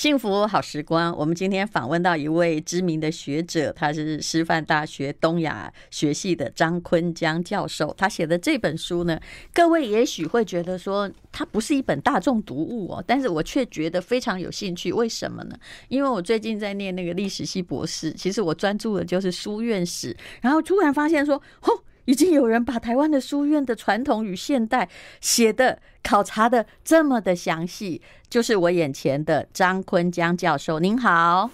[0.00, 7.94] 幸福好时光，我们今天访问到一位知名的学者，他是师范大学东亚学系的张坤江教授。
[7.98, 9.20] 他写的这本书呢，
[9.52, 14.90] 各位也许会觉得说，它不是一本大众读物哦，但是我却觉得非常有兴趣。
[14.90, 15.56] 为什么呢？
[15.88, 21.74] 因为我最近在念那个历史系博士，其实我专注的就是书院史，然后突然发现说，吼。
[22.04, 24.88] 已经有人把台湾的书院的传统与现代
[25.20, 30.78] 写的考察的这么的详细，就是我眼前的张坤江教授。
[30.78, 31.50] 您好，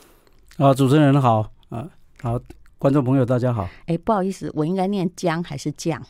[0.58, 1.88] 啊，主持人好，啊，
[2.20, 2.40] 好，
[2.78, 3.68] 观众朋友大家好。
[3.86, 6.02] 哎，不好意思，我应该念江还是酱？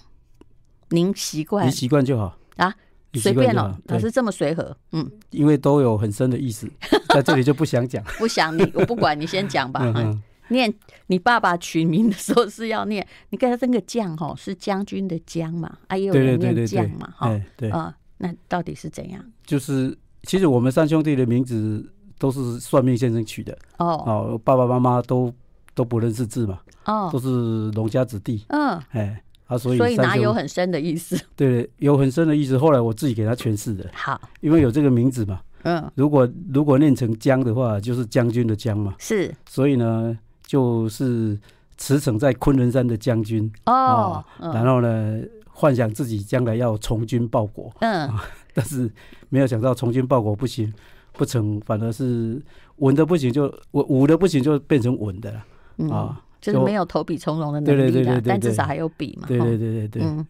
[0.90, 1.66] 您习惯？
[1.66, 2.72] 您习惯就好啊，
[3.14, 6.70] 随便了，老师这么随和，嗯，因为都有很深的意思，
[7.08, 9.80] 在这里就不想讲， 不想你，我不管你先讲吧。
[9.82, 10.72] 嗯嗯念
[11.08, 19.24] 你爸爸取名的时候是要念，你看他那个将哈是将军的将嘛，啊也有人念将嘛哈，对啊，那到底是怎样？
[19.44, 21.84] 就是其实我们三兄弟的名字
[22.18, 25.32] 都是算命先生取的哦哦，爸爸妈妈都
[25.74, 27.28] 都不认识字嘛哦，都是
[27.72, 31.16] 农家子弟嗯哎啊所以所以哪有很深的意思？
[31.36, 32.58] 对，有很深的意思。
[32.58, 40.18] 后来我自己给他诠释的，好，因为有这个名字嘛嗯，如果如果念成将的话，就是将军的将嘛是，所以呢。
[40.46, 41.36] 就是
[41.76, 48.08] 驰骋在昆仑山的将军哦，然后呢，幻想自己将来要从军报国，嗯，
[48.54, 48.88] 但是
[49.28, 50.72] 没有想到从军报国不行，
[51.12, 52.40] 不成，反而是
[52.76, 60.26] 稳的不行，就稳武的不行，就变成稳的了，啊，就是没有投笔从戎的能力的，但至少还有笔嘛，对对对对对，嗯，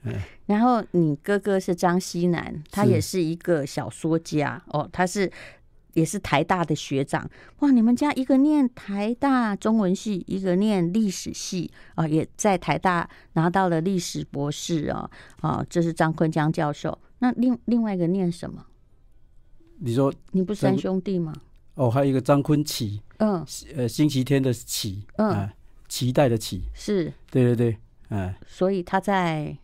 [0.46, 5.30] 然后你哥哥是张西南，他也是一个小说家哦，他是。
[5.96, 7.28] 也是台大的学长
[7.60, 7.70] 哇！
[7.70, 15.64] 你们家一个念台大中文系，一个念历史系啊，也在台大拿到了历史博士啊啊！
[15.70, 16.96] 这是张坤江教授。
[17.20, 18.62] 那另另外一个念什么？
[19.78, 21.32] 你说你不是三兄弟吗？
[21.76, 23.42] 哦，还有一个张坤启，嗯，
[23.74, 25.48] 呃，星期天的启，嗯，
[25.88, 27.76] 期待的期，是，对对对，
[28.10, 29.56] 哎，所以他在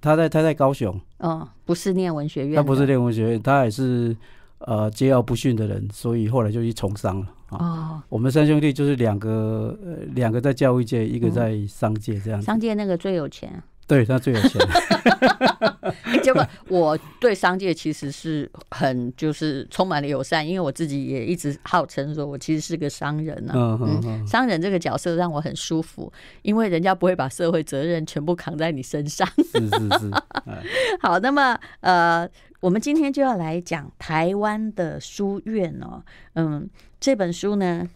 [0.00, 4.16] 他在他在高雄，哦，不是念文学院，他不是念文学院，他也是。
[4.58, 7.58] 呃，桀骜不驯的人，所以后来就去从商了啊。
[7.58, 12.40] 哦，我们三兄弟就是两个，呃，两个在教育界，一个在商界，这样。
[12.40, 13.62] 商界那个最有钱。
[13.86, 14.60] 对，他最有钱。
[16.22, 23.78] 结果我对商界其实是很就是充满了友善，因为我自己也一直号称说我其实是个商人呢、啊。
[23.80, 29.26] 嗯嗯，商人这个角色让我很舒服，因为人家不会把社会责任全部扛在你身上。
[29.36, 30.10] 是是是。
[31.00, 36.02] 好，那么呃，我们今天就要来讲台湾的书院哦。
[36.34, 37.86] 嗯，这本书呢。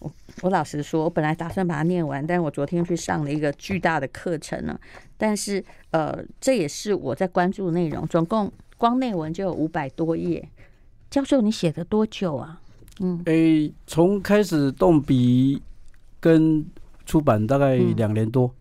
[0.00, 0.12] 我
[0.42, 4.78] 我老实说，我本来打算把它念完，但是我昨天去上了一个巨大的课程呢。
[5.16, 10.48] 但是呃，这也是我在关注的内容，总共光内文就有五百多页。
[11.10, 12.60] 教授，你写的多久啊？
[13.00, 15.62] 嗯，诶，从开始动笔
[16.18, 16.64] 跟
[17.04, 18.54] 出版大概两年多，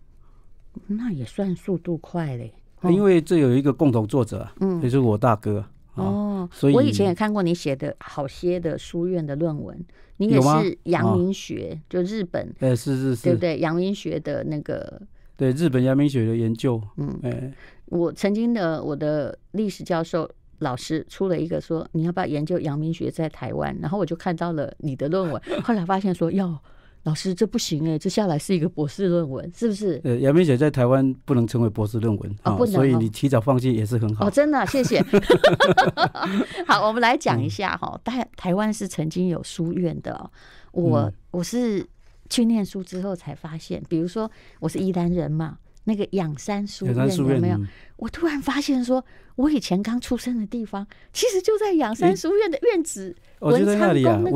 [0.88, 2.54] 嗯，那也算速度快嘞。
[2.84, 5.64] 因为这有一个共同作者，嗯，就是我大哥。
[6.00, 9.78] 哦，所以我以前也看过你写的好些的书院的论文，
[10.18, 13.60] 你也是阳明学，哦、就日本，哎，是是是，对不对？
[13.60, 15.02] 阳明学的那个，
[15.36, 17.54] 对日本阳明学的研究，嗯，哎，
[17.86, 20.30] 我曾经的我的历史教授
[20.60, 23.78] 老师出了一个说，你要不要研究阳明学在台湾？
[23.82, 26.62] 然后我就看到了你的论文，后来发现说要。
[27.04, 30.02] 老师，这不行哎，这下来是一个博士论文，是不是？
[30.04, 34.28] 呃，杨明姐在台湾不能称为博士论文啊，哦哦、所以你提早放弃也是很好。
[34.28, 35.02] 哦，真的、啊，谢谢。
[36.68, 40.30] 好，我们来讲一下哈，台、嗯、台湾是曾经有书院的、哦。
[40.74, 41.86] 我、嗯、我是
[42.30, 44.30] 去念书之后才发现，比如说
[44.60, 47.58] 我是宜兰人嘛，那个仰山书院有没有？
[47.96, 49.04] 我突然发现说，
[49.38, 53.66] 我以前刚出生的地方，其实就在仰山书院的院子，文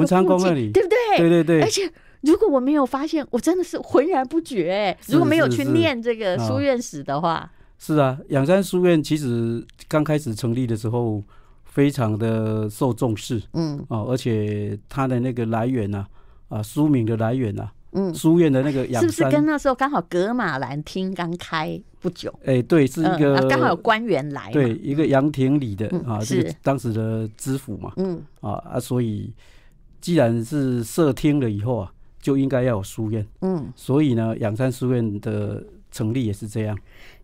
[0.08, 1.18] 昌宫那个附近，对不对？
[1.18, 1.92] 对对对，而且。
[2.24, 4.98] 如果我没有发现，我真的是浑然不觉、欸。
[5.08, 11.22] 如果没有去念这个书院史的话，是，啊，仰山书院其实刚开始成立的时候，
[11.66, 13.44] 非常的受重视。
[13.52, 16.08] 嗯，哦，而且它的那个来源呢、
[16.48, 22.34] 啊，啊，书名的来源呢、啊，嗯，书院的那个是不是跟那时候刚好格马兰厅刚开不久？
[22.46, 27.92] 哎、欸，对，是一个刚、好有官员来，对，一个杨廷礼的、嗯、啊，是、这个、当时的知府嘛。
[27.98, 29.34] 嗯，啊啊，所以
[30.00, 31.92] 既然是设厅了以后啊。
[32.24, 35.62] 就应该要有书院，嗯，所以呢，仰山书院的
[35.92, 36.76] 成立也是这样。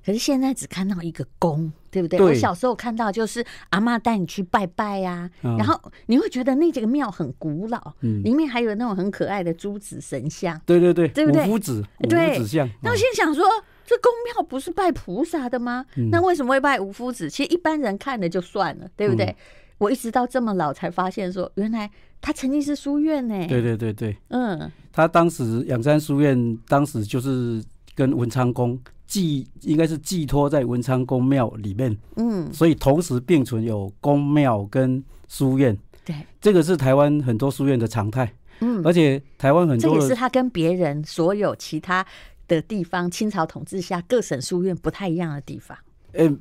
[0.06, 2.20] 可是现在只看到一个宫，对不对？
[2.20, 11.46] 对，我小时候看到就是阿妈带你去拜拜呀、啊，嗯、然后你会觉得那几个庙很古老，嗯，里面还有那种很可爱的诸子神像，对对对，对不对？
[11.48, 12.70] 五夫子，五夫子像。
[12.84, 13.46] 那我现在想说，
[13.86, 15.86] 这宫庙不是拜菩萨的吗？
[15.96, 17.30] 嗯、那为什么会拜五夫子？
[17.30, 19.26] 其实一般人看了就算了，对不对？
[19.26, 19.36] 嗯、
[19.78, 21.90] 我一直到这么老才发现说，原来
[22.22, 23.48] 他曾经是书院呢。
[23.48, 27.64] 对对对对，嗯，他当时仰山书院当时就是
[27.96, 35.78] 跟文昌宫寄，应该是寄托在文昌宫庙里面，嗯，所以同时并存有宫庙跟书院。
[36.06, 38.32] 对，这个是台湾很多书院的常态。
[38.62, 42.06] 嗯，而且台湾很多，这也是他跟别人所有其他
[42.46, 45.78] 的地方清朝统治下各省书院不太一样的地方。
[46.12, 46.38] 嗯，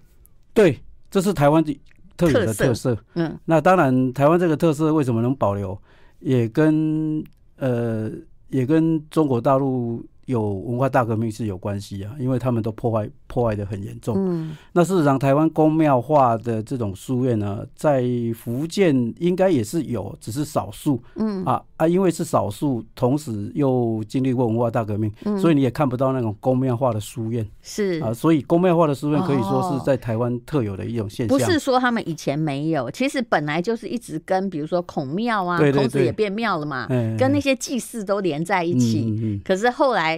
[0.52, 0.80] 对，
[1.10, 1.78] 这是台湾的
[2.18, 2.98] 特有的特色。
[3.14, 5.80] 嗯，那当然，台湾这个特色为什么能保留，
[6.18, 7.24] 也跟
[7.56, 8.10] 呃，
[8.50, 10.04] 也跟中国大陆。
[10.28, 14.14] 有文化大革命是有关系啊，因为他们都破坏破坏的很严重。
[14.18, 18.04] 嗯，那事实上，台湾公庙化的这种书院呢，在
[18.36, 21.02] 福建应该也是有，只是少数。
[21.16, 27.46] 嗯啊啊，因为是少数，同时又经历过文化大革命，嗯，所以你也看不到那种公庙化的书院。
[27.62, 31.38] 是啊，所以公庙化的书院可以说是在台湾特有的一种现象。
[31.38, 36.86] 不是说他们以前没有，其实本来就是一直跟，比如说孔庙啊，孔子也变庙了嘛，
[37.18, 39.06] 跟那些祭祀都连在一起。
[39.06, 40.17] 嗯嗯，可是后来。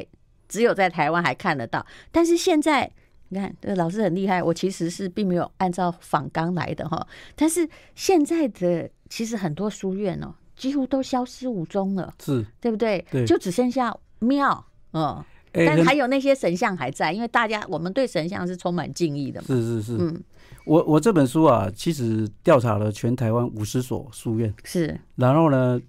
[0.50, 2.90] 只有在台湾还看得到，但是现在
[3.28, 4.42] 你看，这个老师很厉害。
[4.42, 7.06] 我其实是并没有按照访纲来的哈，
[7.36, 13.06] 但是现在的其实很多书院哦，几乎都消失无踪了，是对不对？
[13.08, 19.46] 对，就只剩下庙，嗯，但还有那些神像还在，因为大家我们对神像是充满敬意的嘛。
[19.46, 20.20] 是是是，嗯，
[20.64, 25.80] 我我这本书啊，其实调查了全台湾五十所书院，是，然后呢。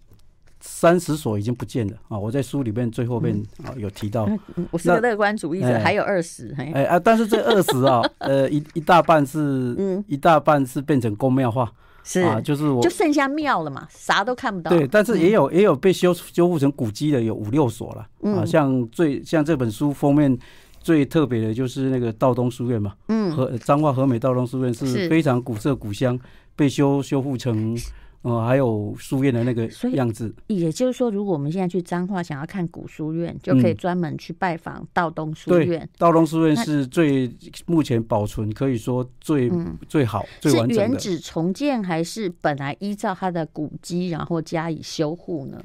[0.61, 2.17] 三十所已经不见了啊！
[2.17, 4.25] 我在书里面最后面啊有提到，
[4.55, 6.99] 嗯、我是个乐观主义者，欸、还有二十哎啊！
[6.99, 11.71] 但是这二十啊， 呃一一大半是，嗯，一大半是变成宫庙化，
[12.03, 14.69] 是啊，就是我就剩下庙了嘛，啥都看不到。
[14.69, 18.45] 对，但是也有、嗯、也有被修修复成古迹的，有五六所了、嗯、啊。
[18.45, 20.37] 像最像这本书封面
[20.79, 26.19] 最特别的就是那个道东书院嘛，嗯，和彰化和美道东书院是非常古色古香，
[26.55, 27.75] 被修修复成。
[28.23, 35.89] 哦、嗯，还有书院的那个样子，也就是说，如果我们现在去彰化，想要看古书院，就可以专门去拜访道东书院。
[35.97, 37.27] 道东书院是最
[37.65, 40.83] 目前保存可以说最、嗯、最好、最完整的。
[40.83, 45.59] 是原址重建还是本来依照它的古迹，然后加以修护呢？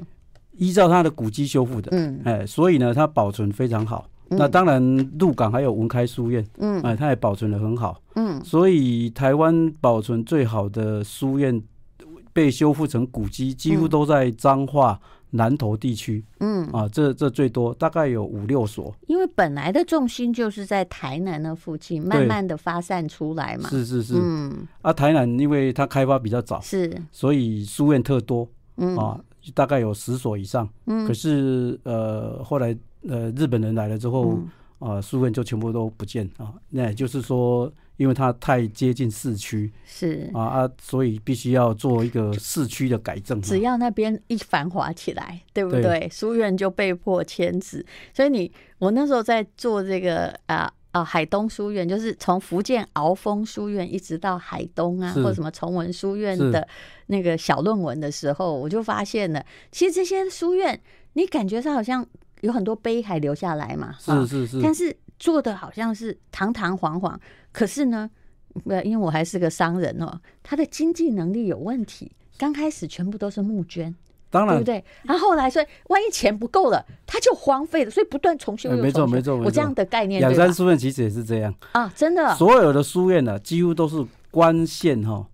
[0.52, 4.08] 依照它的古迹修复的，嗯，哎，所以呢，它保存非常好。
[4.30, 11.62] 嗯、那当然，鹿港还有文开书院，嗯，哎，它也保存的很好，嗯，所以台湾保存最好的书院。
[12.36, 15.00] 被修复成古迹，几乎都在彰化
[15.30, 16.22] 南投地区。
[16.40, 18.94] 嗯啊，这这最多大概有五六所。
[19.06, 23.70] 因为本来的重心就是在台南的附近，慢慢的发散出来嘛。
[23.70, 24.16] 是是是。
[24.18, 28.46] 嗯啊，台南因为它开发比较早，是，所以书院特多。
[28.76, 29.18] 嗯啊，
[29.54, 30.68] 大概有十所以上。
[30.84, 32.76] 嗯，可是呃后来
[33.08, 34.36] 呃日本人来了之后，啊、
[34.80, 36.52] 嗯呃、书院就全部都不见啊。
[36.68, 37.72] 那也就是说。
[37.96, 40.30] 因为它太接近市区，是。
[40.34, 43.40] 啊啊，所以必须要做一个市区的改正。
[43.40, 45.82] 只要那边一繁华起来，对不对？
[45.82, 46.08] 对？
[46.10, 47.84] 书院就被迫迁址。
[48.14, 56.66] 所以你我那时候在做这个啊啊海东书院，就是从福建鳌峰书院一直到海东啊，或什么崇文书院的
[57.06, 60.78] 那个小论文的时候，我就发现了，其实这些书院，
[61.14, 62.06] 你感觉上好像
[62.42, 67.18] 有很多碑还留下来嘛，是是是，但是做的好像是堂堂皇皇。
[67.52, 68.10] 可是呢，
[68.66, 72.12] 呃，因为我还是个商人哦，他的经济能力有问题。
[72.38, 73.94] 刚开始全部都是募捐，
[74.28, 74.84] 当然，对不对？
[75.04, 78.82] 然后后来说，万一钱不够了，他就荒废了，所以不断重修又重修。
[78.82, 80.20] 没错，没错，我这样的概念。
[80.20, 82.34] 两山书院其实也是这样啊，真的。
[82.34, 85.26] 所有的书院呢，几乎都是官县哈、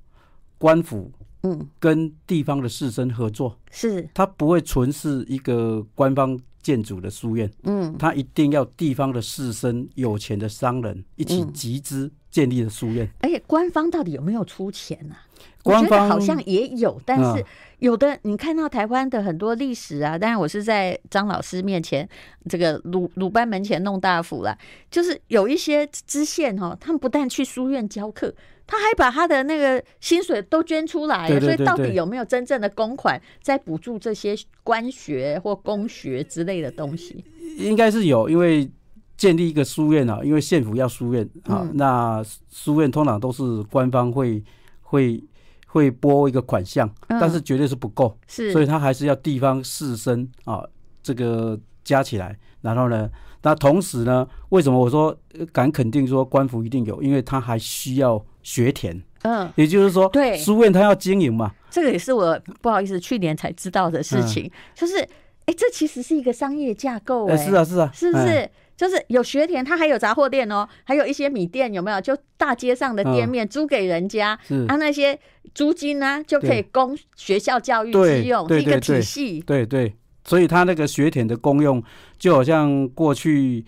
[0.59, 1.11] 官府
[1.43, 6.39] 嗯跟地方的士绅合作，是，他不会纯是一个官方。
[6.63, 13.09] 建筑的书院，嗯，他一定要地方的士绅、有钱的商人一起集资建立的书院。
[13.21, 15.17] 而且官方到底有没有出钱呢？
[15.63, 17.45] 官方好像也有，但是
[17.79, 22.09] 有的你看到台湾的很多历史啊，当然我是在张老师面前，
[22.49, 24.57] 这个鲁鲁班门前弄大斧了，
[24.91, 28.35] 就是有一些知县哈，他们不但去书院教课。
[28.73, 37.23] 他还把他的那个薪水都捐出来，所以到底有没有真正的公款在补助这些官学或公学之类的东西？
[37.59, 38.67] 应该是有，因为
[39.15, 44.43] 建立一个书院啊，因为县府要书院啊，嗯、那书院通常都是官方会
[44.81, 45.23] 会
[45.67, 50.65] 会拨一个款项，但是绝对是不够，是，所以他还是要地方士绅啊，
[51.03, 53.07] 这个加起来，然后呢，
[53.43, 55.15] 那同时呢，为什么我说
[55.53, 57.03] 敢肯定说官府一定有？
[57.03, 58.25] 因为他还需要。
[58.43, 60.37] 学田，嗯，也就是说，对。
[60.37, 65.09] 书院他要经营嘛，这个也是我不好意思去年才知道的事情，嗯、就是，哎、
[65.47, 68.51] 欸，这其实是一个商业架构、欸，哎，是啊，是啊，是不是？
[68.77, 72.01] 就是有学田，它还有杂货店哦，还有一些米店，有没有？
[72.01, 75.17] 就大街上的店面租给人家，嗯啊，那些
[75.55, 79.41] 租金呢就可以供学校教育之用，一个体系。
[79.41, 79.95] 对对，
[80.25, 81.81] 所以他那个学田的功用，
[82.19, 83.65] 就好像过去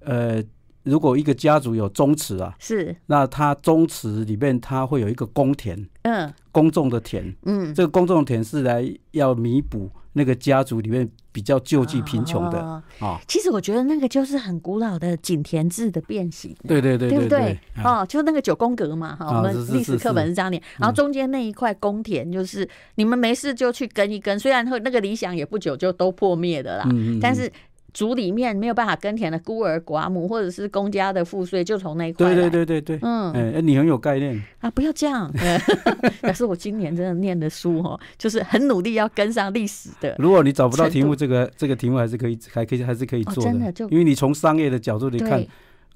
[0.00, 0.42] 呃。
[0.84, 12.58] 如果一个家族有宗祠啊，是，那他宗祠里面它会有一个公田，嗯，公众的田，嗯，这个公众的田是来要弥补那个家族里面比较救济贫穷的。
[12.58, 13.06] 啊、哦。
[13.06, 13.18] 哦。
[13.28, 17.58] 其实我觉得那个就是很古老的井田制的变形，对对对，对，对不对？
[17.84, 20.62] 哦，就那个九宫格嘛，哈、哦，我们历史课本是这样念。
[20.78, 27.52] 然后中间那一块公田，就是你们没事就去耕一耕，虽然那个理想也不久就都破灭的啦，嗯嗯嗯，但是。
[27.98, 32.32] 族里面没有办法耕田的孤儿寡母，或者是公家的赋税，就从那一块。
[32.32, 34.70] 对对对对对，嗯，哎、欸，你很有概念啊！
[34.70, 35.28] 不要这样，
[36.22, 40.14] 可是我今年真的念的书哦，就是很努力要跟上历史的。
[40.20, 43.50] 如果你找不到题目，这个这个题目还是可以，还可以，还是可以做的。
[43.50, 45.44] 哦、真的就，因为你从商业的角度来看，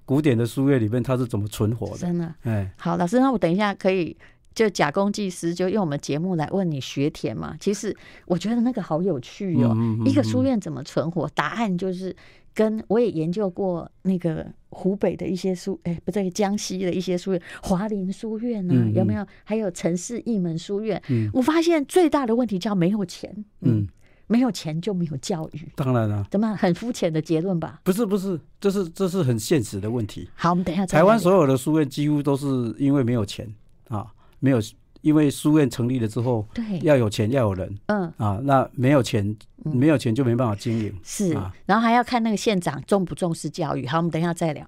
[0.05, 1.99] 古典的书院里面它是怎么存活的？
[1.99, 4.17] 真的，哎、欸，好，老师，那我等一下可以。
[4.55, 7.57] 就假公济私，就用我们节目来问你学田嘛。
[7.59, 9.73] 其实我觉得那个好有趣哦。
[9.75, 11.29] 嗯嗯嗯、一个书院怎么存活？
[11.35, 12.15] 答案就是
[12.55, 19.27] 跟我也研究过那个湖北的一些书，哎，不对，江西的一些书院，华林书院啊，嗯嗯、有没有？
[19.45, 21.03] 还有城市一门书院。
[21.09, 23.33] 嗯、我发现最大的问题叫没有钱。
[23.61, 23.89] 嗯，嗯
[24.29, 25.69] 没有钱就没有教育。
[25.75, 27.81] 当然了，怎么很肤浅的结论吧？
[27.83, 30.29] 不是不是，这是这是很现实的问题。
[30.35, 30.87] 好，我们等一下。
[30.87, 32.47] 台湾所有的书院几乎都是
[32.79, 33.47] 因为没有钱
[33.89, 34.07] 啊。
[34.43, 34.59] 没有，
[35.03, 43.87] 因为书院成立了之后，对，要有钱，要有人，嗯啊，那没有钱，没有钱就没办法经营，嗯、是啊，然后还要看那个县长重不重视教育。
[43.87, 44.67] 好，我们等一下再聊。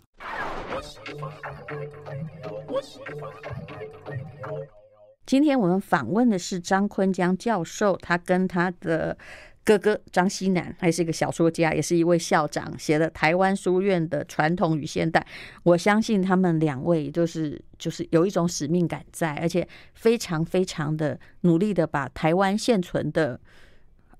[5.26, 9.18] 今天我们访问的是张坤江教授，他跟他的。
[9.64, 15.18] 哥哥张西南还是一个小说家，也是一位校长，写了《台湾书院的传统与现代》。
[15.62, 23.40] 我相信他们两位就是就是有一种使命感在，而且非常非常的努力的把台湾现存的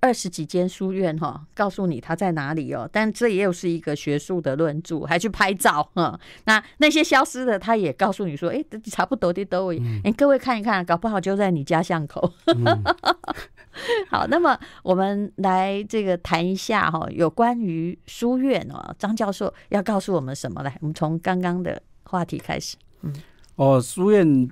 [0.05, 2.87] 二十几间书院哈，告诉你它在哪里哦。
[2.93, 6.21] 但这也有是一个学术的论著，还去拍照哈。
[6.45, 12.35] 那那些消失的，他也告诉你说，哎，差不多的都，哎，各位看一看，搞不好就在你家巷口。
[12.47, 12.65] 嗯
[14.11, 20.63] 好，那么我们来这个谈一下哈，有关于书院哦，张教授要告诉我们什么？
[20.63, 22.77] 来，我们从刚刚的话题开始。
[23.01, 23.13] 嗯，
[23.57, 24.49] 哦，书院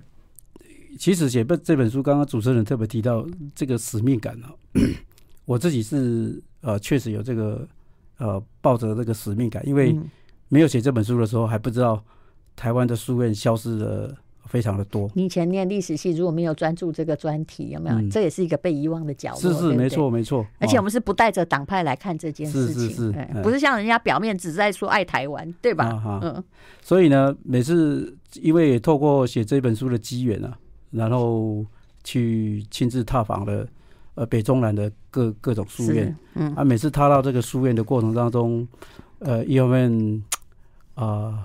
[0.99, 4.59] 其实写本这本书，刚刚主持人特别提到这个使命感哦，
[5.45, 7.67] 我自己是呃确实有这个
[8.19, 9.97] 呃抱着这个使命感，因为
[10.49, 12.03] 没有写这本书的时候还不知道
[12.57, 14.17] 台湾的书院消失了。
[14.49, 15.09] 非常的多。
[15.15, 17.97] 你以前念历史系，如果没有专注这个专题，有没有？
[17.97, 19.41] 嗯、这也是一个被遗忘的角落。
[19.41, 20.47] 是是，对对没错没错。
[20.59, 25.87] 而且我们是不带着党派来看这件事情，是是是，不是像人家表面只在说爱台湾，对吧？
[25.87, 26.45] 啊、嗯。
[26.83, 30.59] 所以呢，每次因为透过写这本书的机缘啊，
[30.91, 31.65] 然后
[32.05, 33.67] 去亲自踏访了
[34.15, 38.67] 呃北中南的各各种书院，嗯啊，每次踏到这个书院的过程当中，
[39.19, 40.23] 呃，一方面
[40.95, 41.05] 啊。
[41.05, 41.45] 呃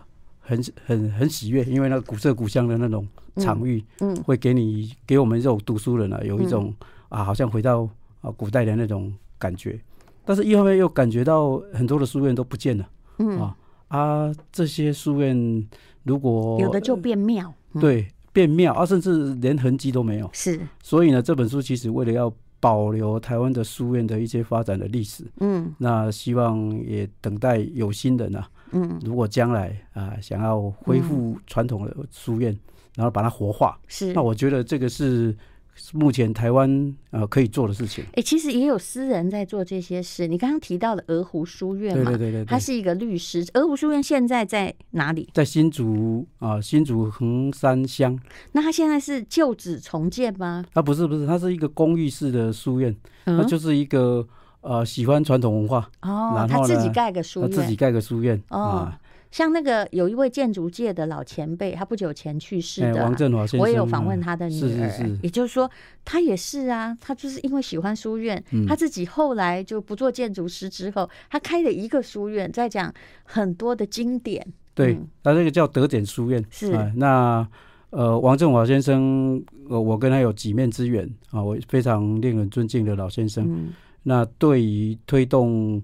[0.49, 3.05] 很很很喜悦，因为那个古色古香的那种
[3.35, 6.73] 场域，嗯，会给你给我们这种读书人啊，有一种
[7.09, 7.81] 啊，好像回到
[8.21, 9.77] 啊古代的那种感觉。
[10.23, 13.57] 但是，一方面又感觉到很多的书院都不见了，嗯啊
[13.89, 15.67] 啊，这些书院
[16.03, 20.29] 如果有的就变庙，对，变庙啊，甚至连痕迹都没有。
[20.31, 28.49] 是，所以呢，这本书其实为了要保留台湾的书院的一些发展的历史，嗯，那希望也等待有心人啊。
[28.71, 32.59] 嗯，如果将来啊、呃、想要恢复传统的书院，嗯、
[32.97, 34.11] 然后把它活化，是。
[34.13, 35.35] 那我觉得这个是
[35.93, 38.03] 目前台湾呃可以做的事情。
[38.09, 40.27] 哎、欸，其实也有私人在做这些事。
[40.27, 43.45] 你刚刚提到的鹅湖书院嘛，对对对对，他是一个律师。
[43.53, 45.29] 鹅湖书院现在在哪里？
[45.33, 48.19] 在新竹啊、呃，新竹横山乡。
[48.51, 50.63] 那他现在是旧址重建吗？
[50.73, 54.27] 啊不是不是，他是一个公寓式的书院，嗯、它就是一个。
[54.61, 58.91] 呃，喜欢传统文化哦，他自己盖个书院，自己盖个书院哦。
[59.31, 64.67] 像那个有一位建筑界的老前辈，他不久前去世的王振华先生，我也有访问他的女儿。
[64.67, 65.69] 是是是，也就是说，
[66.05, 72.93] 他也是啊，他就是因为喜欢书院，他自己后来就不做建筑师之后，他开了一个书院，在讲
[73.23, 74.45] 很多的经典。
[74.73, 76.43] 对，他这个叫德典书院。
[76.49, 77.47] 是那
[77.89, 83.71] 呃，王振华先生，呃，我跟他有几面之缘啊，我非常令人尊敬的老先生。
[84.03, 85.81] 那对于推动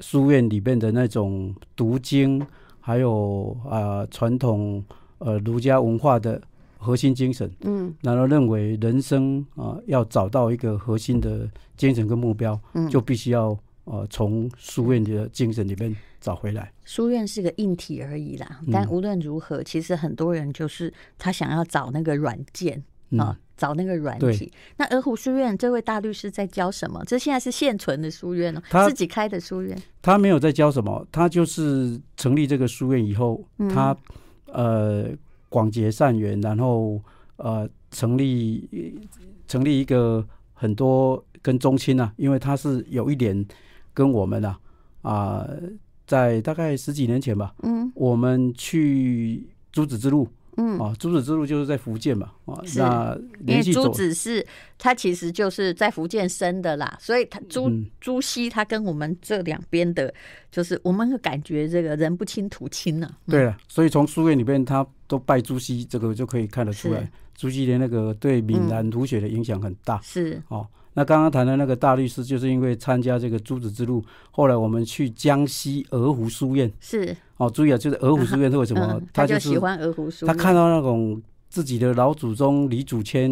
[0.00, 2.44] 书院里面的那种读经，
[2.82, 4.84] 还有啊传统
[5.18, 6.42] 呃儒家文化的
[6.76, 16.72] 核心精神，嗯，然后认为人生啊要找到一个核心的精神跟目标，嗯，就必须要呃从书院的精神里面找回来。
[16.84, 22.82] 书院是个硬体而已啦，但无论如何，其实很多人就是他想要找那个软件
[23.18, 23.38] 啊。
[23.54, 24.50] 找那个软体。
[24.76, 27.00] 那鹅湖书院这位大律师在教什么？
[27.06, 29.80] 这现在是现存的书院哦，他自己开的书院。
[30.00, 33.40] 他没有在教什么，他就是成立这个书院以后，
[33.72, 33.96] 他
[34.46, 35.10] 呃
[35.48, 37.00] 广结善缘，然后
[37.36, 38.98] 呃成立
[39.46, 43.46] 成立一个很多跟宗亲啊，因为他是有一点
[43.94, 44.58] 跟我们啊
[45.02, 45.60] 啊、呃，
[46.04, 50.26] 在大概十几年前吧，嗯，我们去朱子之路。
[50.56, 54.46] 嗯，哦，朱子之路就是在福建嘛，哦，那因为朱子是
[54.78, 60.12] 他其实就是在福建生的啦，所以他朱朱熹他跟我们这两边的，
[60.50, 63.10] 就是我们会感觉这个人不亲土亲呢。
[63.26, 70.00] 对了，所以从书院里边他都拜朱熹，这个就可以看得出来，朱熹的那个对闽南儒学的影响很大。
[70.02, 70.66] 是哦。
[70.94, 76.70] 那刚刚谈的那个大律师，就是因为参加这个朱子之路，后来我们去江西鹅湖书院。
[76.80, 78.88] 是哦，注意啊，就是鹅湖书院是为什么？
[78.92, 80.36] 嗯、他就喜欢鹅湖书院。
[80.36, 83.28] 他看到那种自己的老祖宗李祖谦，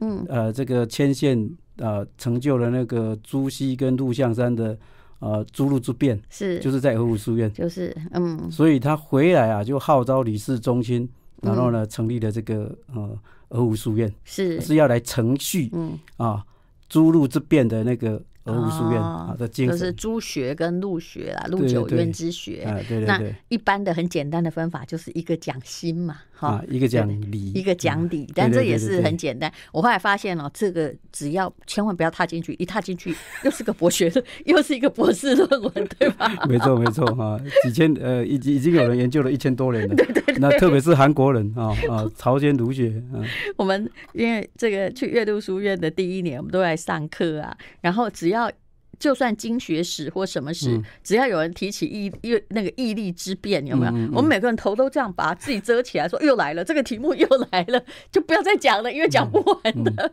[0.00, 4.76] 嗯，呃，这个牵线呃，成就了那个朱熹跟陆象山的
[5.18, 11.08] 呃诸路之变，是就是在鹅湖书院，就是嗯，所以他回来啊，就号召李氏宗亲，
[11.40, 13.18] 然后呢，成立了这个呃
[13.48, 16.44] 鹅湖书院，是是要来承续，嗯啊。
[16.86, 18.20] 诸路之变的那个。
[18.44, 22.64] 鹅湖书院啊的精神，就是朱学跟陆学啦，陆九渊之学。
[22.88, 23.06] 对对对。
[23.06, 29.50] 那一般的很简单的分法就是一个讲心嘛，哈，一个讲理，一个讲理，但这也是很简单。
[29.72, 36.30] 我后来发现哦，这个只要千万不要踏进去，一踏进去又是个博学的，又是一个博士论文，对吧？
[36.46, 39.94] 没错没错哈，几千呃已经已经有人研究了一千多年了。
[39.96, 40.36] 对对对。
[40.38, 43.24] 那特别是韩国人啊啊，朝鲜儒学啊。
[43.56, 48.33] 我们因为这个去阅读书院的第一年，我们都来上课啊，然后只要。
[48.34, 48.50] 要
[48.98, 53.92] 就算经学史或什么史，只要有人提起义，又那个义利之辩，有没有？
[54.12, 60.12] 我们每个人头都这样把自己遮起来，说又来了，这个题目又来了，就不要再讲了，因为讲不完的。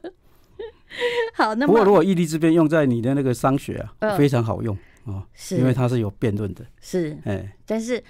[1.33, 6.65] 好，那么不过如果义利之辩用在你的那个商学啊，非常好用啊，是因为它是有辩论的。
[6.79, 8.03] 是，哎，但是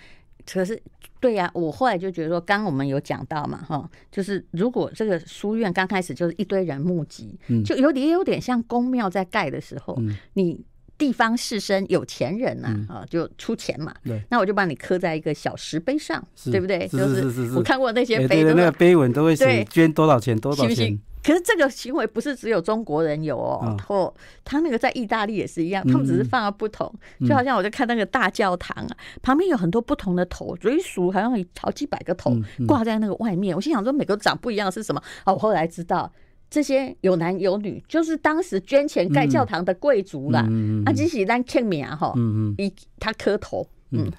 [0.46, 0.82] 可是。
[1.22, 10.60] 对呀、啊，我后来就觉得说，刚刚我们有讲到嘛，哈，就是如果这个书院刚开始就是一堆人募集，嗯，就有点也有点像宫庙在盖的时候，嗯，你
[11.02, 16.88] 地方士绅有钱人呐、啊，就出钱嘛，对，那我就把你刻在一个小石碑上，对不对？
[16.88, 20.76] 就是我看过那些碑，对，那个碑文都会写捐多少钱，多少钱。
[20.76, 26.92] 行可是这个行为不是只有中国人有哦，哦，他那个在意大利也是一样，他们只是放了不同，
[27.28, 32.36] 就好像我在看那个大教堂啊，旁边有很多不同的头，所以数好像有好几百个头
[32.68, 33.56] 挂在那个外面。
[33.56, 35.02] 我心想说，每个长不一样是什么？
[35.26, 36.12] 哦，我后来知道
[36.52, 40.42] 这些有男有女，就是当时捐钱盖教堂的贵族啦。
[40.86, 42.14] 啊，只是咱看名哈，
[42.58, 43.66] 一他磕头。
[43.94, 44.10] 嗯，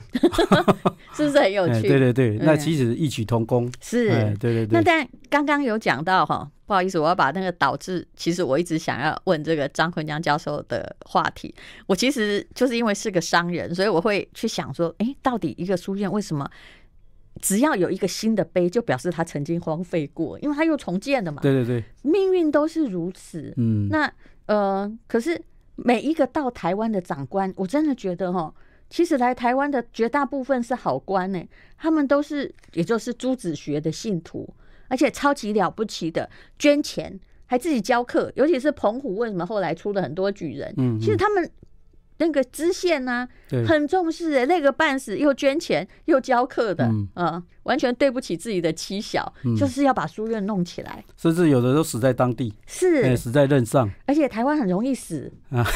[1.17, 1.89] 是不是很有趣？
[1.89, 3.71] 对对对，那其实异曲同工。
[3.81, 4.69] 是，对对对。
[4.71, 11.55] 那但刚刚有讲到哈，不好意思，我要把那个导致，其实我一直想要问这个张坤江教授的话题。
[11.87, 16.47] 我其实就是因为是个商人，所以我会去想说，哎，到底一个书院为什么
[17.41, 20.39] 只要有一个新的碑，就表示它曾经荒废过？
[20.41, 21.41] 因为它又重建了嘛。
[21.43, 23.53] 对对对，命运都是如此。
[23.57, 24.13] 嗯，那
[24.47, 25.41] 呃，可是
[25.77, 28.55] 每一个到台湾的长官，我真的觉得哈。
[28.91, 31.43] 其实来台湾的绝大部分是好官呢，
[31.79, 34.49] 他们都是也就是朱子学的信徒，
[34.89, 40.75] 而且超级了不起的，捐钱还自己教课，尤其是澎湖为什么后来出了很多举人？
[40.77, 41.51] 嗯，其实他们。
[42.25, 43.29] 那个知县呢，
[43.67, 55.67] 很重视哎，那个半死又捐钱又教课的，嗯，完全对不起自己的妻小，就是要把书院弄起来，甚至有的都死在当地，是死在任上，而且台湾很容易死啊！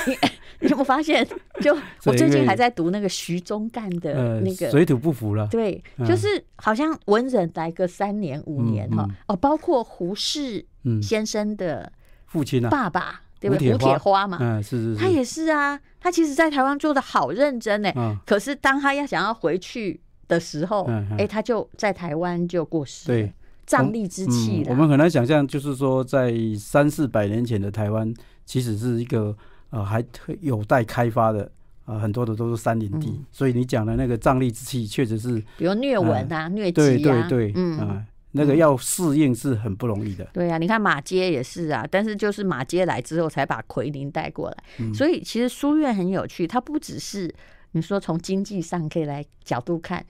[0.61, 1.27] 你 有没有发现？
[1.61, 10.65] 就我最近还在读那个徐忠干的那个水土不服了，对，就是好像文人来个三年五年哈哦，包括胡适
[11.03, 11.93] 先生的
[12.27, 13.23] 父亲啊，爸爸。
[13.39, 13.73] 对不对？
[13.73, 15.79] 胡铁花嘛，嗯，是是是，他也是啊。
[16.01, 17.91] 他其实，在台湾做的好认真呢。
[17.97, 18.17] 嗯。
[18.25, 23.17] 可是，当他要想要回去的时候，哎，他就在台湾就过世了。
[23.19, 23.33] 对，
[23.67, 24.65] 瘴疠之气。
[24.69, 28.13] 我们很难想象，就是说，在三四百年前的台湾，
[28.45, 29.37] 其实是一个
[29.71, 30.05] 呃还
[30.41, 31.51] 有待开发的
[31.85, 33.21] 啊，很多的都是山林地。
[33.33, 38.07] 所以你讲的那个瘴疠之气，确实是，比如疟蚊啊、疟疾啊，对对对，嗯。
[38.37, 40.25] 那个要适应是很不容易的。
[40.33, 44.57] 对呀，你看马街也是啊，但是就是马街来之后才把奎宁带过来。
[44.95, 47.35] 所以其实书院很有趣，它不只是
[47.73, 50.05] 你说从经济上可以来角度看，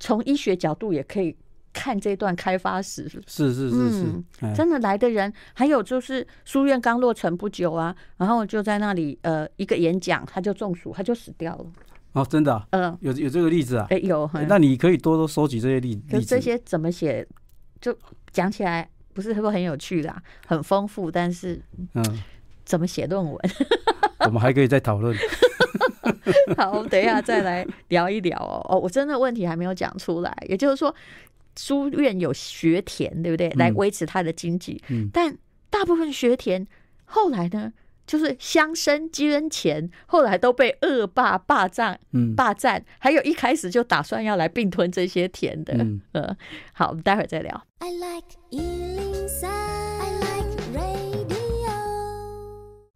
[0.00, 1.36] 从医学角度也可以
[1.72, 3.08] 看这段开发史。
[3.26, 4.04] 是是是是，
[4.40, 11.66] 嗯，真的来的人，还有就是书院刚落成不久啊，然后就在那里呃一个演讲，他就中暑，他就死掉了。
[12.12, 13.86] 哦，真的，嗯，有有这个例子啊？
[13.88, 14.28] 哎，有。
[14.46, 16.02] 那你可以多多收集这些例子。
[16.10, 17.26] 可这些怎么写？
[17.82, 17.94] 就
[18.30, 20.14] 讲起来不是会很有趣的，
[20.46, 21.60] 很丰富，但是
[21.92, 22.22] 嗯，
[22.64, 23.38] 怎么写论文？
[24.24, 25.14] 我们还可以再讨论。
[26.56, 28.64] 好，我们等一下再来聊一聊哦。
[28.70, 30.94] 哦，我真的问题还没有讲出来，也就是说，
[31.58, 33.50] 书院有学田，对不对？
[33.56, 34.80] 来维持它的经济。
[34.88, 35.10] 嗯。
[35.12, 35.36] 但
[35.68, 36.66] 大部分学田
[37.04, 37.72] 后来呢？
[38.06, 46.36] 就是乡绅捐钱，后来都被恶霸霸占，嗯，霸占，还有一开始就打算要来并吞这些田的，嗯，呃，
[46.72, 47.66] 好，我们待会儿再聊。
[47.78, 48.26] I like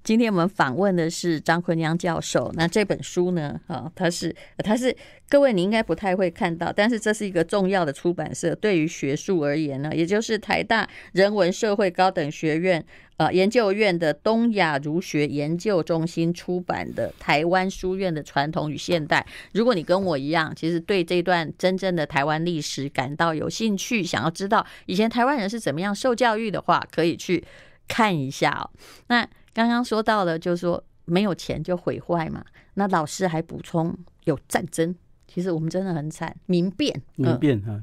[0.06, 2.48] 今天我们访问的是张坤江教授。
[2.54, 3.60] 那这本书呢？
[3.66, 4.96] 啊，他是他是
[5.28, 8.54] 各位你应该不太会看到，但是这是一个重要的出版社。
[8.54, 19.26] 对于学术而言呢，也就是台大人文社会高等学院呃研究院的东亚儒学研究中心出版的《台湾书院的传统与现代》。
[19.54, 27.42] 如果你跟我一样，其实对这段真正的台湾历史感到有兴趣，想要知道以前台湾人是怎么样受教育的话，可以去
[27.88, 28.70] 看一下哦。
[29.08, 29.28] 那。
[29.56, 32.44] 刚刚说到了，就是说没有钱就毁坏嘛。
[32.74, 34.94] 那老师还补充有战争，
[35.26, 36.36] 其实我们真的很惨。
[36.44, 37.82] 民变，民变啊，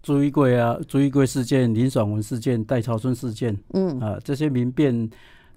[0.00, 5.10] 朱一贵啊，朱一贵事件、林爽文事件、戴潮春事件，嗯啊，这些民变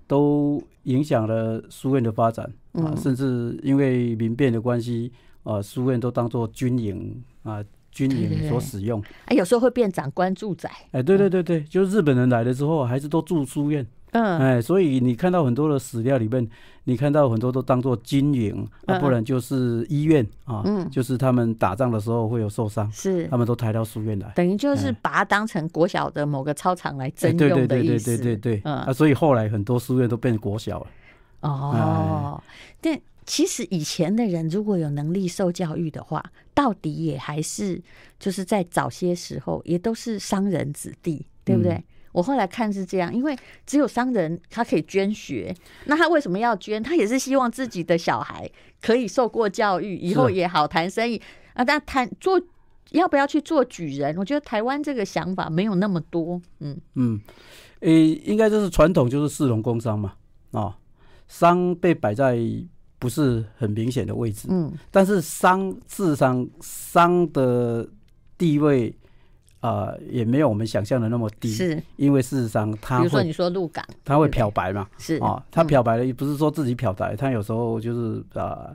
[0.07, 8.99] 都影响了书院的发展啊，甚至因为民变的关系啊，书院都当做军营啊，军营所使用。
[9.25, 10.71] 哎，有时候会变长官住宅。
[10.89, 13.85] 哎，对对对对，就是日本人来了之后，还是都住书院。
[14.11, 16.47] 嗯，哎，所以你看到很多的史料里面，
[16.85, 23.27] 你看到很多都当做军营啊，不然就是医院啊，嗯，就是他们打仗的时候会有受伤，是。
[23.27, 28.75] 他们都抬到书院来，等于就是把它当成国小的某个操场来征用的意思，对对对对对对，嗯。
[28.75, 30.87] 啊，所以后来很多书院都变成国小了。
[31.41, 32.41] 哦，
[32.81, 37.81] 但其实以前的人如果有能力受教育的话，到底也还是
[38.17, 41.83] 就是在早些时候也都是商人子弟，对不对？
[42.15, 45.53] 我后来看是这样，因为只有商人他可以捐学，
[45.87, 46.81] 那他为什么要捐？
[46.81, 48.49] 他也是希望自己的小孩
[48.81, 51.21] 可以受过教育，以后也好谈生意
[51.55, 51.65] 啊。
[51.65, 52.41] 但谈做
[52.91, 54.15] 要不要去做举人？
[54.17, 56.41] 我觉得台湾这个想法没有那么多。
[56.61, 57.19] 嗯嗯，
[57.81, 60.13] 诶、欸，应该就是传统就是士农工商嘛，
[60.51, 60.77] 啊，
[61.27, 62.39] 商被摆在
[62.97, 64.47] 不是很明显的位置。
[64.49, 67.85] 嗯，但是商事实上商的
[68.37, 68.95] 地位。
[69.65, 71.81] 啊、呃，也没有我们想象的那么低，是。
[71.95, 75.15] 因为事实上他，比如说你说鹿港，他会漂白嘛，是。
[75.15, 78.69] 啊，他漂白了，也不是说自己漂白，他有时候就是啊，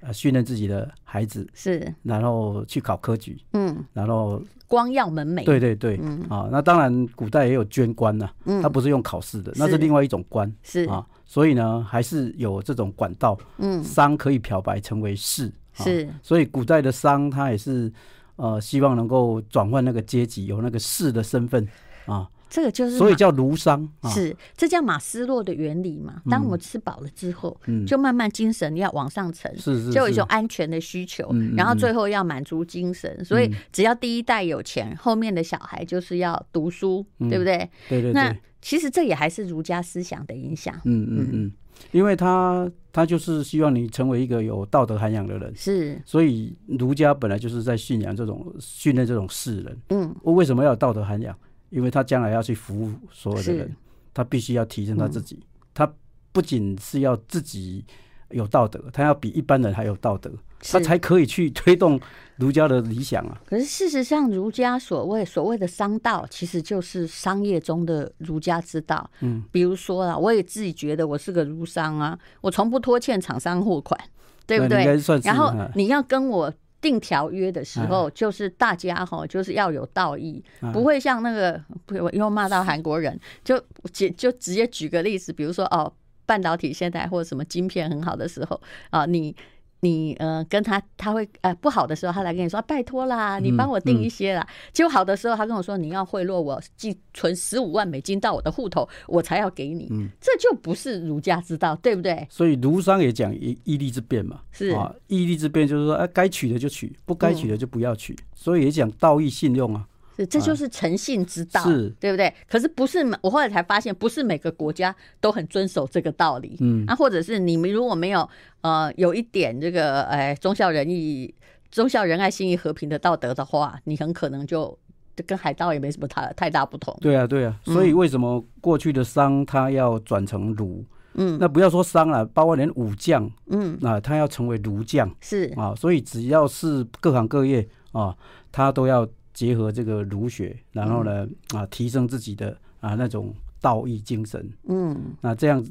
[0.00, 6.24] 呃，训练自己的孩子，是，然后去考科举，嗯，然后光耀门楣，对对对，嗯。
[6.30, 10.84] 啊，那当然古代也有捐官呐，嗯，他不是用考试的，那是另外一种官，是。
[10.84, 17.92] 啊，所以呢，还是有这种管道，嗯，商可以漂白成为士，是，所以古代的商他也是。
[18.40, 21.68] 呃，希望能够转换那个阶级，有那个士的身份
[22.06, 26.22] 啊，这个就是，所以叫儒商，是这叫马斯洛的原理嘛？
[26.30, 37.68] 当我们吃饱了之后，嗯，就慢慢精神要往上层，是是，就有一种安全的需求，然后最后要满足精神，所以只要第一代有钱，后面的小孩就是要读书，对不对？
[37.88, 38.12] 对对。
[38.12, 41.28] 那其实这也还是儒家思想的影响，嗯嗯。
[41.32, 41.52] 嗯。
[41.92, 49.78] 因为他他就是希望你成为一个有道德涵养的人，是，所以儒家本来就是在信仰这种训练这种世人。
[49.90, 51.36] 嗯，我为什么要有道德涵养？
[51.70, 53.76] 因为他将来要去服务所有的人，
[54.12, 55.38] 他必须要提升他自己。
[55.72, 55.90] 他
[56.32, 57.84] 不仅是要自己
[58.30, 60.30] 有道德，他要比一般人还有道德。
[60.62, 61.98] 他才可以去推动
[62.36, 63.40] 儒家的理想啊！
[63.46, 69.10] 可是事实上，儒家所谓所谓的商道，其实就是商业中的儒家之道。
[69.20, 73.98] 嗯，比如说啊，我也自己觉得我是个儒商啊，我从不拖欠厂商货款，
[74.46, 74.84] 对不对？
[75.24, 83.58] 然后你要跟我定条约的时候，就是大家哈，就是要有道义，不会像那个不，我又骂到韩国人，就
[83.94, 85.90] 就就直接举个例子，比如说哦，
[86.30, 89.34] 半导体现在或者什么晶片很好的时候啊，你。
[89.82, 94.46] 你呃跟他他会呃不好的时候，他来跟你说、啊、拜托啦，你帮我订一些啦。
[94.74, 99.88] 结果、好的时候，他跟我说你要贿赂我，寄存十五万美金到我的户头，我才要给你。
[99.90, 102.26] 嗯，这就不是儒家之道，对不对？
[102.28, 108.12] 所以儒商也讲义义利之辩嘛，是啊，义利之辩就是说，哎、啊，该取的就取，不该取的就不要取。
[108.12, 109.86] 嗯、所以也讲道义信用啊。
[110.16, 112.32] 这就是诚信之道，是对不对？
[112.48, 116.56] 可是不是我后来才发现，不是每个国家都很遵守这个道理。
[116.60, 118.28] 嗯，啊，或者是你们如果没有
[118.60, 121.34] 呃有一点这个哎忠孝仁义、
[121.70, 124.78] 忠孝仁爱、信义和平的道德的话，你很可能就。
[125.16, 126.96] 就跟海盗也没什么太太大不同。
[127.00, 130.82] 对啊，对啊，所以为什么过去的商他要转成儒？
[131.14, 138.16] 嗯，那不要说商了，包括连武将，嗯，那他要成为儒将是啊，所以只要是各行各业啊，
[138.52, 139.06] 他都要
[139.40, 144.46] 结合这个儒学，然后呢啊，提升自己的啊那种道义精神。
[144.68, 145.64] 嗯，那这样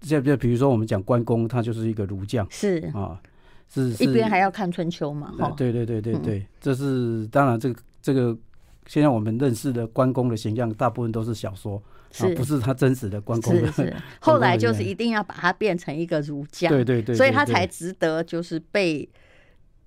[0.00, 3.20] 就就比如说我们讲关公，他就是一个儒将，是啊。
[3.68, 5.34] 是，是一边还要看春秋嘛？
[5.38, 7.60] 哈，对对对对对，嗯、这是当然。
[7.60, 8.34] 这个这个，
[8.86, 11.80] 现在我们认识的关公的形象，大部分都是小说，
[12.10, 13.70] 是啊，不是他真实的关公的。
[13.70, 13.96] 是是。
[14.18, 19.06] 后来就是一定要把他变成一个儒将，对对对，所以他才值得就是被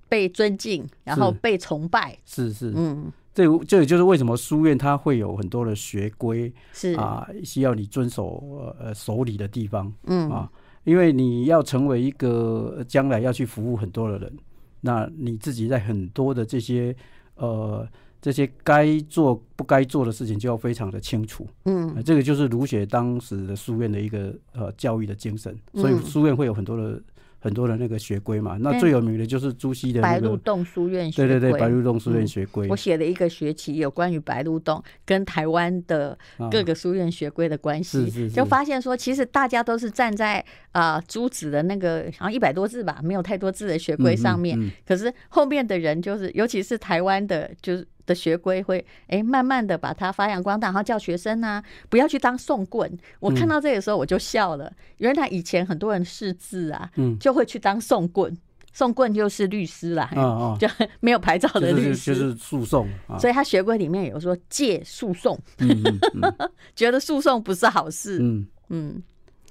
[0.07, 2.17] 被尊敬，然后被崇拜。
[2.23, 10.51] 是是，嗯，这这也就是为什么书院它会有很多的学规，是啊，需要你遵守呃守礼的地方，嗯啊。
[10.83, 14.37] 因为你要成为一个将来要去服务很多的人，
[14.81, 16.95] 那你自己在很多的这些
[17.35, 17.87] 呃
[18.21, 21.47] 这些该做不该做的事情就要非常的清楚。
[21.65, 27.01] 嗯，这个就是儒学当时的书院的一个呃教育的精神，所以书院会有很多的。
[27.43, 31.27] 很多的那个学规嘛，那最有名的就是朱熹的那个白鹿洞书院学规。
[31.27, 32.69] 对对对，白鹿洞书院学规。
[32.69, 36.17] 我写了一个学期有关于白鹿洞跟台湾的
[36.49, 47.85] 各个书院学规的关系，就发现说，其实大家都是站在啊朱子的那个好像一百多字吧，没有太多字的学规上面，可是后面的人就是，尤其是台湾的，就是。
[48.05, 52.91] 的学规会哎，慢慢的把它发扬光大，然后叫学生啊，不要去当送棍。
[53.19, 57.17] 我看到这个时候我就笑了，原来以前很多人识字啊，嗯。
[57.19, 58.35] 就会去当送棍，
[58.73, 60.09] 送棍就是律师啦，
[60.59, 60.67] 就
[60.99, 62.87] 没有牌照的律师，就是诉讼。
[63.19, 65.39] 所以他学规里面有说戒诉讼，
[66.75, 68.19] 觉得诉讼不是好事。
[68.21, 68.47] 嗯。
[68.69, 69.03] 嗯，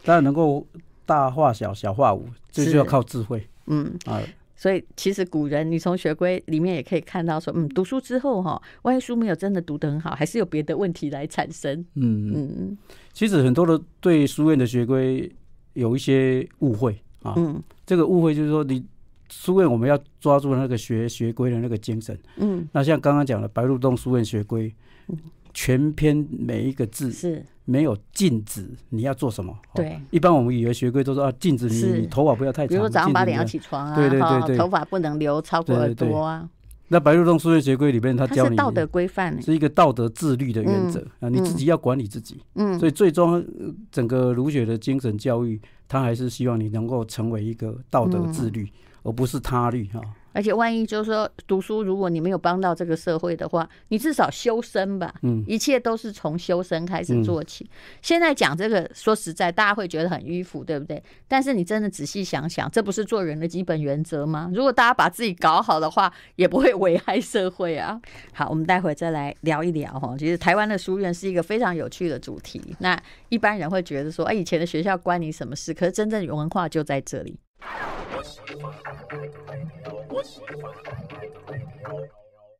[0.04, 0.66] 当然能够
[1.06, 3.48] 大化小，小化无，这就要靠智慧。
[3.66, 3.96] 嗯。
[4.04, 4.20] 啊。
[4.62, 11.84] 所以，其实古人，你从学规里面也可以看到，说，嗯，读书之后，哈，万一书没有真的读得很好，还是有别的问题来产生。
[11.96, 12.78] 嗯嗯。
[13.12, 15.28] 其实很多的对书院的学规
[15.72, 17.34] 有一些误会啊。
[17.36, 17.60] 嗯。
[17.84, 18.84] 这个误会就是说，你
[19.30, 22.16] 书院我们要抓住那个学学规的那个精神。
[22.36, 22.64] 嗯。
[22.70, 24.72] 那像刚刚讲的白鹿洞书院学规。
[25.08, 25.18] 嗯。
[25.54, 29.56] 全篇每一个字是没有禁止你要做什么。
[29.74, 36.48] 对，一般我们以为学规都说啊，禁止你你头发不要太长，比如说早上八点要起床啊，对对对对，头发不能留超过耳朵啊。
[36.88, 42.42] 那白鹿洞书院学规里面，他教你道德规范，是一个道德自律的原则啊，你自己要管理自己。
[42.54, 43.42] 嗯，所以最终
[43.90, 48.68] 整个儒学的精神教育，他还是希望你能够成为一个道德自律，
[49.04, 50.02] 而不是他律哈。
[50.32, 55.14] 而且万一就是说读书，如果你没有帮到这个社会的话，你至少修身吧。
[55.22, 57.64] 嗯，一切都是从修身开始做起。
[57.64, 57.70] 嗯、
[58.02, 61.02] 现在讲这个，说实在，大家会觉得很迂腐，对不对？
[61.28, 64.50] 但是你真的仔细想想，这不是做人的基本原则吗？
[64.54, 68.00] 如果大家把自己搞好的话，也不会危害社会啊。
[68.32, 70.16] 好，我们待会再来聊一聊哈。
[70.18, 72.60] 其实台湾的书院是一个非常有趣的主题。
[72.78, 75.72] 那一般人会觉得说，哎，以前的学校关你什么事？
[75.74, 77.38] 可是真正文化就在这里。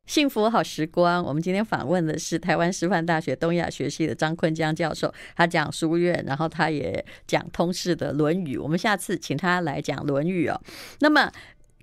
[0.05, 10.61] 幸福好时光，我们今天访问的是台湾师范大学东亚学系的张坤江教授，他讲书院，然后他也讲通识的《论语》，我们下次请他来讲《论语》哦。
[10.99, 11.31] 那么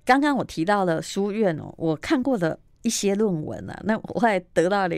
[0.05, 4.95] 刚刚我提到了书院哦，我看过的一些论文啊，那我还得到了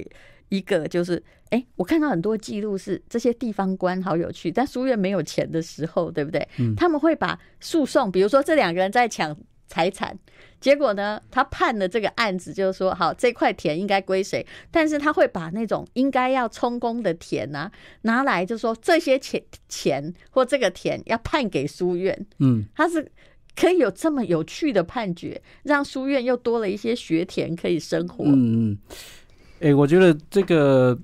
[0.56, 6.48] 一个就是，哎，我看到很多记录是这些地方官好有趣，但书院没有钱的时候，对不对？
[6.60, 9.36] 嗯，他们会把诉讼，比如说这两个人在抢。
[9.66, 10.16] 财产，
[10.60, 11.20] 结果呢？
[11.32, 14.46] 他判了这个案子，就是说，好，这块田应该归谁？
[14.70, 17.72] 但是他会把那种应该要充公的田呐、啊，
[18.04, 22.14] 拿来，就说这些钱钱或这个田要判给书院。
[22.38, 23.10] 嗯，他是
[23.56, 28.26] 可以有这么有趣的判决，让书院又多了一些学田可以生活。
[28.26, 28.78] 嗯嗯，
[29.64, 30.98] 哎、欸，我觉得这个，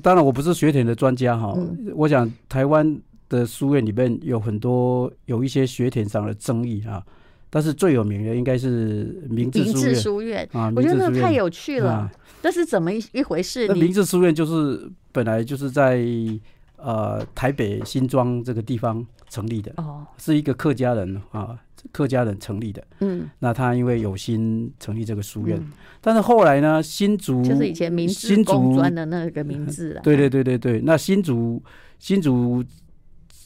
[0.00, 1.52] 当然我不是学田的专家哈。
[1.56, 7.04] 嗯、我想台湾的书院里面有很多有一些学田上的争议啊。
[7.50, 12.10] 但是最有名的应该是明治书院啊，我觉得那太有趣了。
[12.42, 13.66] 那是怎么一一回事？
[13.66, 16.04] 那明治书院就是本来就是在
[16.76, 21.58] 呃台北新庄这个地方成立的哦，是一个客家人啊，
[21.92, 22.82] 客家人成立的。
[23.00, 25.62] 嗯，那他因为有心成立这个书院，
[26.00, 30.00] 但是后来呢，新竹就是以前明治工专的那个名字了。
[30.02, 31.62] 对对对对对，那新竹
[31.98, 32.64] 新竹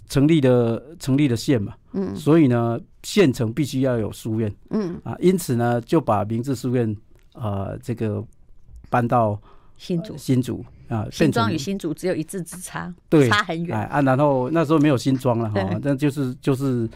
[0.09, 2.81] 成立的成立的县嘛，嗯，所以呢。
[3.05, 4.97] 县城必须要有书院，嗯。
[5.03, 6.97] 啊，因此呢，就把明治书院
[7.35, 8.25] 呃这个
[8.88, 9.37] 搬到
[9.77, 14.02] 新竹，新竹啊，新庄与新竹只有一字之差，对，差很远啊。
[14.02, 16.88] 然后那时候没有新庄了哈，那就是就是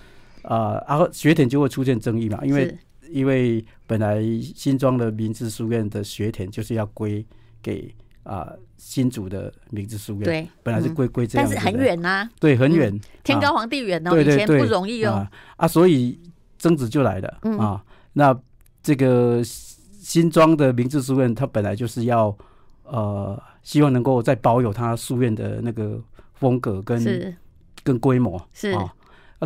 [0.42, 2.78] 啊，然后学田就会出现争议嘛，因为
[3.10, 4.22] 因为本来
[4.54, 7.24] 新庄的明治书院的学田就是要归
[7.62, 10.24] 给啊新竹的明治书院。
[10.24, 15.26] 对，本来是归归这样，但是很远呐啊，对，很远，天高皇帝远哦，以前不容易哦。
[15.56, 16.20] 啊，所以
[16.58, 17.82] 争执就来了啊。
[18.12, 18.38] 那
[18.82, 22.36] 这个新庄的明治书院，它本来就是要
[22.88, 26.00] 呃，希望能够再保有他书院的那个
[26.34, 27.36] 风格跟
[27.82, 28.92] 跟规模是啊。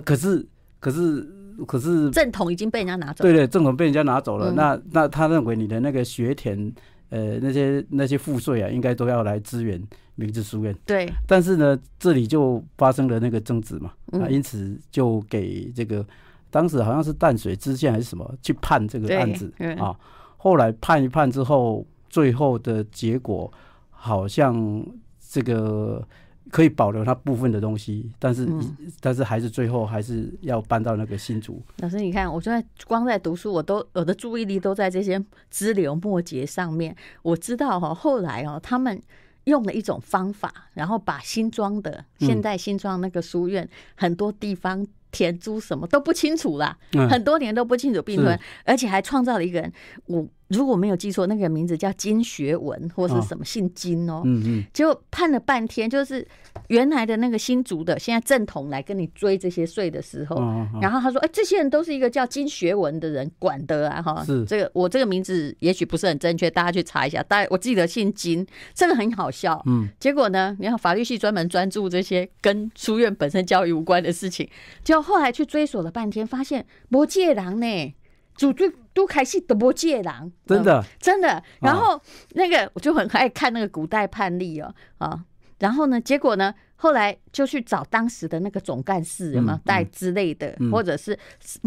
[0.05, 0.46] 可是
[0.79, 1.37] 可是。
[1.66, 3.31] 可是正统已经被人家拿走了。
[3.31, 4.50] 对对，正统被人家拿走了。
[4.50, 6.72] 嗯、那那他认为你的那个学田，
[7.11, 9.79] 呃，那些那些赋税啊，应该都要来支援
[10.14, 10.74] 明治书院。
[10.87, 11.12] 对。
[11.26, 16.03] 但是呢，这里就发生了那个争执嘛，嗯、啊，因此就给这个
[16.50, 19.94] 当时好像是淡水知县还是什么去判这个案子啊。
[20.38, 23.51] 后来判一判之后，最后的结果
[23.88, 24.85] 好像
[25.18, 26.07] 这个。
[26.51, 31.62] 可以保留它部分的东西，但是、嗯、但是还是最后还是要搬到那个新竹。
[31.77, 36.96] 老师，你看，我现在光在读书，我都我的注意力都在这些支流末节上面。
[37.23, 39.01] 我知道哈，后来哦，他们
[39.44, 49.73] 用了一种方法，然后把新庄的现在新庄那个书院、嗯、很多地方田租什么都不清楚啦，嗯、很多年都不清楚并吞，而且还创造了一个人
[50.07, 50.27] 我。
[50.50, 54.22] 如果没有记错，那个名字叫金学文，或是什么姓金哦。
[54.24, 54.64] 嗯嗯。
[54.72, 56.26] 结果判了半天，就是
[56.66, 60.36] 原来的那个新竹的，现在正统来跟你追这些税的时候，
[60.82, 67.22] 然后他说：“哎，这些人都是一个叫金学文的人管的啊，哈。”是这个，我这个名字也许不是很正确，大家去查一下。
[67.22, 69.62] 大家我记得姓金，这个很好笑。
[69.66, 69.88] 嗯。
[70.00, 74.48] 结果呢，你看法律系专门专注这些跟书院本身教育无关的事情，
[74.82, 77.94] 就后来去追索了半天，发现魔界郎呢。
[78.40, 81.42] 主最都开始都不借狼，真的真的。
[81.61, 82.00] 然后
[82.31, 85.22] 那个我就很爱看那个古代判例哦啊。
[85.59, 91.18] 然后呢，结果呢，后来就去找当时的那个总干事什么带之类的，或者是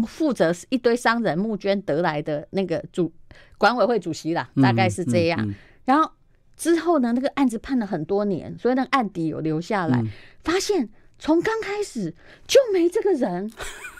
[0.04, 3.12] 负责一堆商人募捐得来的那个主
[3.56, 5.54] 管委会主席啦，大概是这样。
[5.84, 6.10] 然后
[6.56, 10.02] 之后呢，那个案子判了很多年，所以那个案底有留下来，
[10.42, 10.88] 发现
[11.20, 12.12] 从刚开始
[12.48, 13.48] 就没这个人。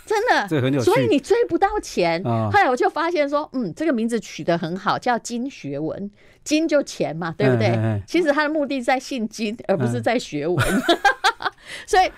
[0.06, 2.22] 真的，所以你追不到钱。
[2.24, 6.10] 后来我就发现说，嗯，这个名字取得很好，叫金学文，
[6.42, 8.02] 金就钱嘛，对不对？
[8.06, 10.58] 其实他的目的在姓金，而不是在学文。
[11.86, 12.10] 所以，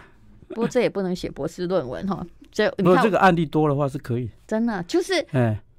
[0.49, 2.27] 不过这也不能写博士论文哈。
[2.51, 4.29] 这如果这个案例多的话是可以。
[4.47, 5.27] 真的，就是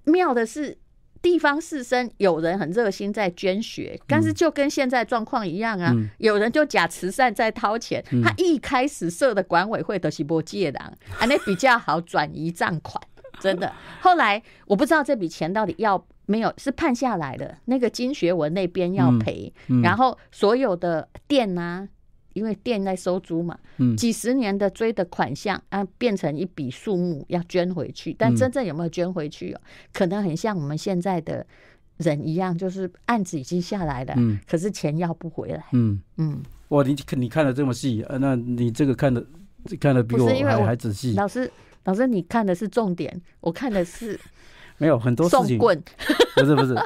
[0.06, 0.78] 妙的是。
[1.22, 8.04] 地方士绅有人很热心在捐血，但是就跟现在状况一样啊，嗯、有人就假慈善在掏钱。
[8.12, 10.94] 嗯、他一开始设的管委会都是不借的，啊，
[11.28, 13.02] 那比较好转移账款，
[13.40, 13.74] 真的。
[14.02, 21.88] 后来我不知道这笔钱到底要没有，是判下来的，那个金学文那边要赔，然后所有的店啊。
[22.38, 23.58] 因为店在收租嘛，
[23.98, 29.62] 几十年的追的款项啊，变成一笔数目要捐回去，但真正有没有捐回去哦？
[29.92, 31.44] 可能很像我们现在的
[31.98, 34.16] 人一样，就是案子已经下来了，
[34.48, 35.64] 可是钱要不回来。
[35.74, 38.18] 嗯嗯，哇，你你看的这么细啊？
[38.18, 39.26] 那你这个看的
[39.80, 41.14] 看的比我还还仔细。
[41.16, 41.52] 老师，
[41.86, 44.20] 老师，你看的是重点，我看的是
[44.78, 45.58] 没有很多事情，
[46.38, 46.78] 不是不是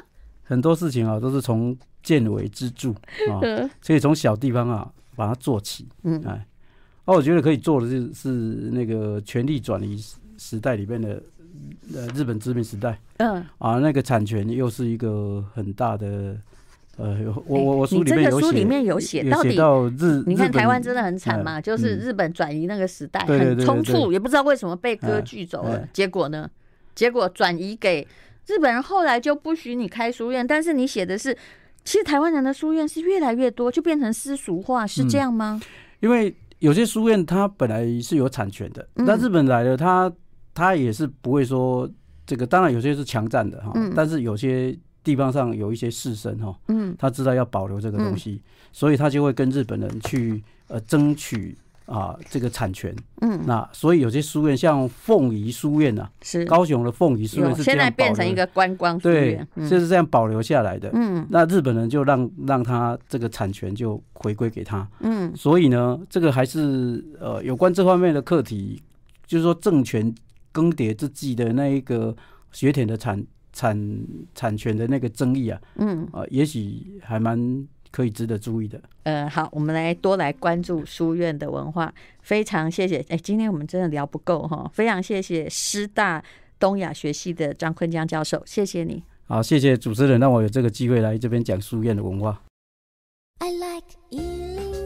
[0.44, 2.92] 很多事情啊，都是从见微知著
[3.30, 3.40] 啊，
[3.82, 4.92] 所以从小地方啊。
[5.22, 6.44] 把它做起，嗯，哎，
[7.06, 8.30] 那，我觉得可以做的是是
[8.72, 10.04] 那个权力转移
[10.36, 11.22] 时代里面的
[11.94, 16.36] 呃日本殖民时代，嗯，啊，那个产权又是一个很大的，
[16.98, 19.22] 呃，我我我书里面有写，书里面有写
[19.56, 26.50] 到日，你看台湾真的很惨嘛，就是日本转移那个时代很冲突，也不知道为什么被割据走了，结果呢，
[26.96, 28.08] 结果转移给
[28.48, 31.38] 日本人，后来就不许你开书院，但是你写的是。
[31.84, 35.60] 其实台湾人的书院是越来越多，就变成私塾化，是这样吗？
[36.00, 40.12] 因为有些书院它本来是有产权的，那日本来了，它
[40.54, 41.90] 它也是不会说
[42.26, 48.42] 这个，当然有些是强占的哈，但是有些地方上有一些士绅哈，嗯，他知道要保留这个东西，
[48.72, 51.58] 所以他就会跟日本人去呃争取。
[51.92, 56.46] 啊，这个产权，嗯，那所以有些书院，像凤仪书院啊，是。
[56.46, 60.90] 高雄的凤仪书院，是现在变成一个观光书院，对，就是这样保留下来的。
[60.94, 64.88] 嗯，那日本人就让让他这个产权就回归给他。
[65.02, 68.82] 嗯，所以呢，这个还是呃有关这方面的课题，
[69.28, 70.14] 就是说政权
[70.54, 72.16] 更迭之际的那一个
[72.54, 74.00] 学田的产产
[74.34, 77.68] 产权的那个争议啊，嗯，啊，也许还蛮。
[77.92, 78.82] 可以值得注意的。
[79.04, 81.94] 嗯，好，我们来多来关注书院的文化。
[82.22, 86.24] 非常谢谢，哎，今天我们真的聊不够哈，非常谢谢师大
[86.60, 89.04] 东亚学系的张坤江教授，谢谢你。
[89.26, 92.42] 好，谢谢主持人让我有这个机会来这边讲书院的文化。
[93.40, 94.81] I